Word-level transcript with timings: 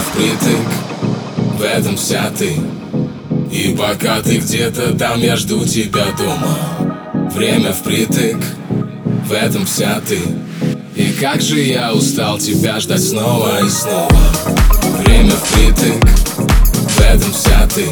впритык, 0.00 0.66
в 1.58 1.62
этом 1.62 1.96
вся 1.96 2.30
ты. 2.36 2.54
И 3.52 3.76
пока 3.76 4.20
ты 4.22 4.38
где-то 4.38 4.96
там, 4.96 5.20
я 5.20 5.36
жду 5.36 5.64
тебя 5.64 6.06
дома. 6.16 7.30
Время 7.34 7.72
впритык, 7.72 8.36
в 9.26 9.32
этом 9.32 9.66
вся 9.66 10.00
ты. 10.06 10.18
И 10.94 11.12
как 11.20 11.40
же 11.40 11.60
я 11.60 11.92
устал 11.92 12.38
тебя 12.38 12.80
ждать 12.80 13.06
снова 13.06 13.64
и 13.64 13.68
снова. 13.68 14.08
Время 15.04 15.32
впритык, 15.32 16.08
в 16.36 17.00
этом 17.00 17.32
вся 17.32 17.68
ты. 17.74 17.86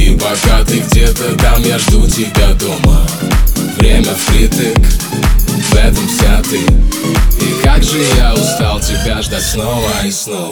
И 0.00 0.18
пока 0.18 0.64
ты 0.64 0.80
где-то 0.80 1.36
там, 1.38 1.62
я 1.62 1.78
жду 1.78 2.06
тебя 2.06 2.52
дома. 2.54 3.06
Время 3.78 4.14
впритык, 4.14 4.78
в 5.70 5.74
этом 5.74 6.08
вся 6.08 6.42
ты 6.42 6.95
как 7.76 7.84
же 7.84 7.98
я 8.16 8.32
устал 8.32 8.80
тебя 8.80 9.20
ждать 9.20 9.42
снова 9.42 9.90
и 10.02 10.10
снова 10.10 10.50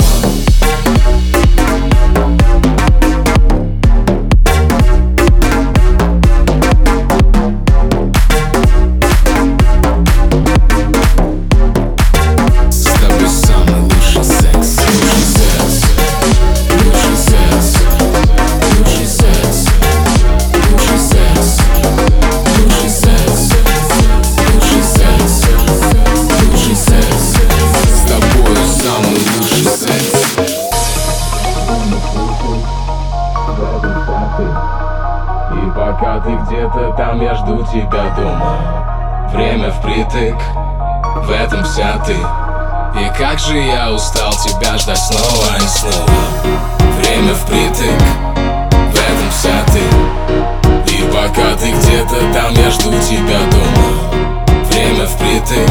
пока 35.74 36.20
ты 36.20 36.30
где-то 36.46 36.94
там, 36.96 37.20
я 37.20 37.34
жду 37.34 37.64
тебя 37.64 38.04
дома. 38.16 39.28
Время 39.32 39.70
впритык, 39.72 40.36
в 41.16 41.30
этом 41.30 41.64
вся 41.64 41.98
ты. 42.06 42.14
И 42.14 43.18
как 43.18 43.38
же 43.38 43.58
я 43.58 43.90
устал 43.90 44.32
тебя 44.32 44.78
ждать 44.78 44.98
снова 44.98 45.56
и 45.56 45.66
снова. 45.66 46.10
Время 47.00 47.34
впритык, 47.34 48.00
в 48.72 48.94
этом 48.94 49.30
вся 49.30 49.64
ты. 49.66 50.94
И 50.94 51.02
пока 51.08 51.56
ты 51.58 51.72
где-то 51.72 52.32
там, 52.32 52.52
я 52.54 52.70
жду 52.70 52.90
тебя 53.00 53.40
дома. 53.50 54.64
Время 54.70 55.06
впритык, 55.06 55.70